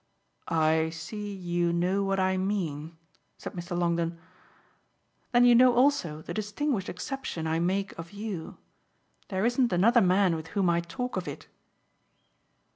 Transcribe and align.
"I 0.47 0.89
see 0.89 1.31
you 1.31 1.71
know 1.71 2.03
what 2.03 2.19
I 2.19 2.35
mean," 2.35 2.97
said 3.37 3.53
Mr. 3.53 3.77
Longdon. 3.77 4.17
"Then 5.31 5.45
you 5.45 5.53
know 5.53 5.75
also 5.75 6.23
the 6.23 6.33
distinguished 6.33 6.89
exception 6.89 7.45
I 7.45 7.59
make 7.59 7.95
of 7.99 8.09
you. 8.11 8.57
There 9.27 9.45
isn't 9.45 9.71
another 9.71 10.01
man 10.01 10.35
with 10.35 10.47
whom 10.57 10.71
I'd 10.71 10.89
talk 10.89 11.17
of 11.17 11.27
it." 11.27 11.47